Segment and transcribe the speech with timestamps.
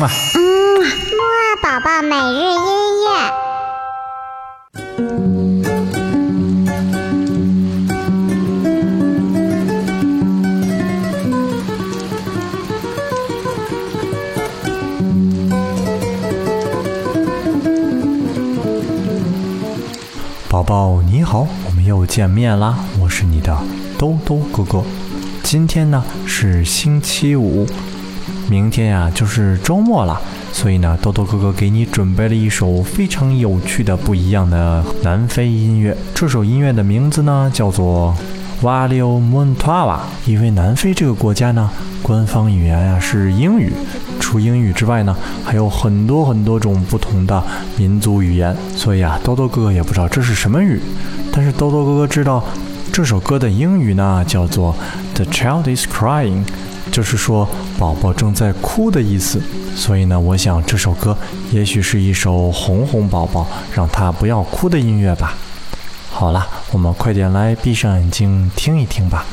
[0.00, 2.60] 嗯，木二宝宝每日音
[3.02, 3.08] 乐。
[20.48, 22.76] 宝宝你好，我们又见面啦！
[23.00, 23.58] 我是你的
[23.98, 24.84] 兜兜哥哥。
[25.42, 27.66] 今天呢是星期五，
[28.48, 30.18] 明天呀就是周末了，
[30.52, 35.94] 所以呢，豆豆哥哥给你准备了一首非常有趣的、不一样的南非音乐。
[36.14, 38.16] 这首音乐的名字呢叫做
[38.64, 39.96] 《Walio Montawa》。
[40.24, 41.68] 因为南非这个国家呢，
[42.02, 43.70] 官方语言呀是英语。
[44.18, 47.42] 除英语之外呢，还有很多很多种不同的
[47.76, 50.80] 民族语言，所以啊，豆豆哥哥也不知道这是什么语，
[51.32, 52.42] 但是豆豆哥哥知道
[52.90, 54.74] 这首歌的英语呢叫做
[55.14, 56.44] "The child is crying"，
[56.90, 59.40] 就是说宝宝正在哭的意思。
[59.74, 61.16] 所以呢，我想这首歌
[61.52, 65.34] 也许是一首哄哄宝宝，让他不要哭的音乐吧。
[66.10, 69.24] 好了，我们快点来闭上眼睛听一听吧。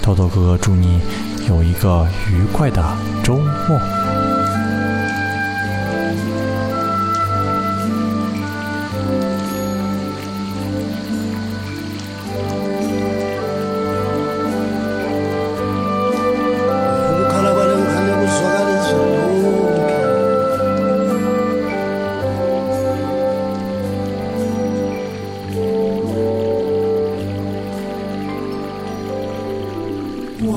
[0.00, 1.00] 豆豆哥哥祝你
[1.48, 2.82] 有一个愉快的
[3.24, 4.17] 周末。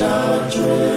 [0.00, 0.89] shall dream.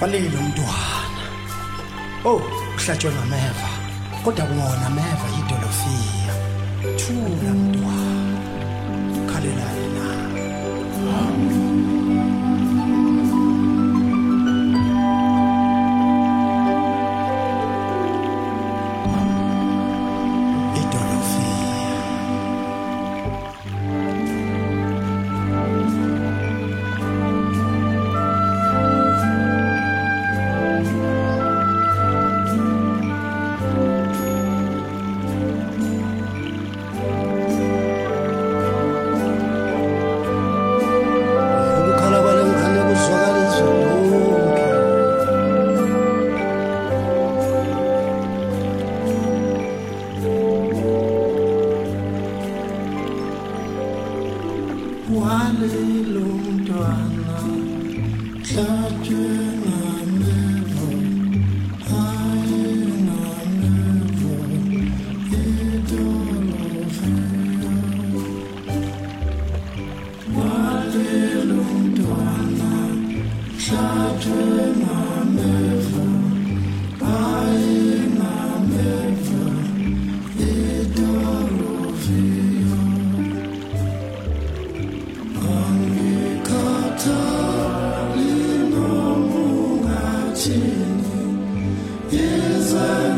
[0.00, 1.24] balilo mntwana.
[2.24, 2.40] Oh
[2.74, 3.68] kuhlatshwe ngameva
[4.24, 6.05] kodwa wona meva yidolofini.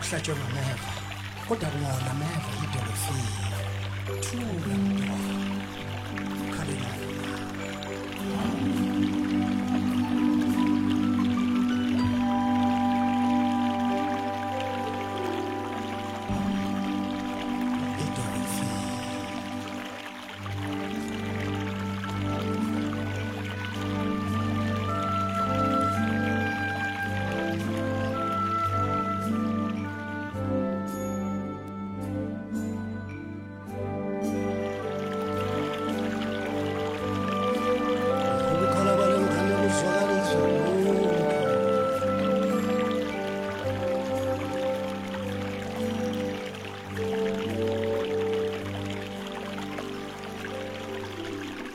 [0.00, 0.90] uhlatshwe ngameva
[1.48, 3.28] kodwa kungona ameva idolofini.
[4.24, 5.59] Thula mntwana.